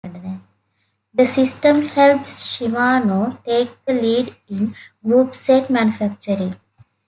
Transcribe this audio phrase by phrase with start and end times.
[1.13, 6.55] This system helped Shimano take the lead in groupset manufacturing.